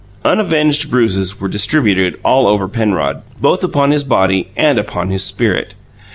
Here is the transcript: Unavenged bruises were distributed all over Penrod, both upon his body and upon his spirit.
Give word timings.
Unavenged 0.25 0.89
bruises 0.89 1.39
were 1.39 1.47
distributed 1.47 2.19
all 2.25 2.47
over 2.47 2.67
Penrod, 2.67 3.21
both 3.39 3.63
upon 3.63 3.91
his 3.91 4.03
body 4.03 4.49
and 4.57 4.79
upon 4.79 5.11
his 5.11 5.23
spirit. 5.23 5.75